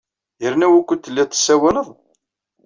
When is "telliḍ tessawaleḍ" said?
1.01-1.87